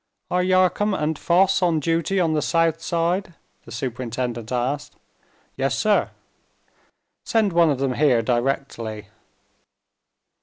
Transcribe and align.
"Are 0.31 0.41
Yarcombe 0.41 0.95
and 0.95 1.19
Foss 1.19 1.61
on 1.61 1.79
duty 1.79 2.19
on 2.19 2.33
the 2.33 2.41
south 2.41 2.81
side?" 2.81 3.35
the 3.65 3.71
superintendent 3.71 4.51
asked. 4.51 4.95
"Yes, 5.55 5.77
sir." 5.77 6.09
"Send 7.23 7.53
one 7.53 7.69
of 7.69 7.77
them 7.77 7.93
here 7.93 8.23
directly." 8.23 9.09